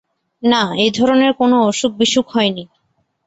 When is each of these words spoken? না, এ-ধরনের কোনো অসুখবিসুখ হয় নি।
না, 0.43 0.61
এ-ধরনের 0.77 1.31
কোনো 1.33 1.55
অসুখবিসুখ 1.63 2.25
হয় 2.35 2.49
নি। 2.49 2.63